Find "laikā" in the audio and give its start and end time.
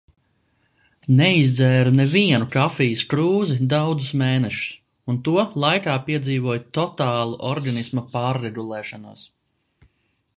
5.65-5.99